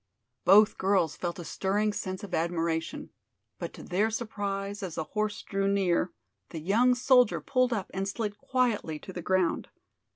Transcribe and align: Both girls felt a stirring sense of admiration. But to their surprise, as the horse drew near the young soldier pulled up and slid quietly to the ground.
Both 0.45 0.79
girls 0.79 1.15
felt 1.15 1.37
a 1.37 1.45
stirring 1.45 1.93
sense 1.93 2.23
of 2.23 2.33
admiration. 2.33 3.11
But 3.59 3.71
to 3.75 3.83
their 3.83 4.09
surprise, 4.09 4.81
as 4.81 4.95
the 4.95 5.03
horse 5.03 5.43
drew 5.43 5.67
near 5.67 6.11
the 6.49 6.59
young 6.59 6.95
soldier 6.95 7.39
pulled 7.39 7.71
up 7.71 7.91
and 7.93 8.09
slid 8.09 8.39
quietly 8.39 8.97
to 8.97 9.13
the 9.13 9.21
ground. 9.21 9.67